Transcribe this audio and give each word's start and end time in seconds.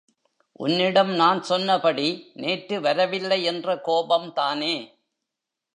உன்னிடம் 0.59 1.11
நான் 1.15 1.41
சொன்னபடி 1.43 2.07
நேற்று 2.33 2.79
வரவில்லையென்ற 2.81 3.75
கோபம்தானே? 3.85 4.75